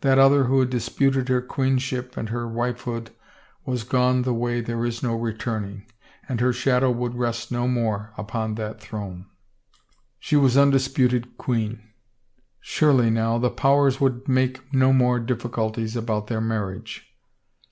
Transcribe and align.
That 0.00 0.18
other 0.18 0.44
who 0.44 0.60
had 0.60 0.70
disputed 0.70 1.28
her 1.28 1.42
queenship 1.42 2.16
and 2.16 2.30
her 2.30 2.48
wifehood 2.48 3.10
was 3.66 3.84
gone 3.84 4.22
the 4.22 4.32
way 4.32 4.62
there 4.62 4.86
is 4.86 5.02
no 5.02 5.14
returning 5.14 5.84
and 6.26 6.40
her 6.40 6.50
shadow 6.50 6.90
would 6.90 7.14
rest 7.14 7.52
no 7.52 7.68
more 7.68 8.14
upon 8.16 8.54
that 8.54 8.80
throne. 8.80 9.26
She 10.18 10.34
29s 10.34 10.38
THE 10.38 10.38
FAVOR 10.38 10.38
OF 10.38 10.40
KINGS 10.40 10.42
was 10.42 10.62
undisputed 10.62 11.36
queen. 11.36 11.82
Surely, 12.60 13.10
now, 13.10 13.36
the 13.36 13.50
powers 13.50 14.00
would 14.00 14.26
make 14.26 14.72
no 14.72 14.94
more 14.94 15.20
difficulties 15.20 15.94
about 15.94 16.28
their 16.28 16.40
marriage. 16.40 17.08